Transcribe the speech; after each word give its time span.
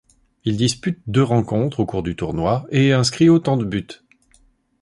Il 0.45 0.57
dispute 0.57 0.97
deux 1.05 1.21
rencontres 1.21 1.79
au 1.79 1.85
cours 1.85 2.01
du 2.01 2.15
tournoi 2.15 2.65
et 2.71 2.91
inscrit 2.91 3.29
autant 3.29 3.55
de 3.55 3.65
buts. 3.65 3.87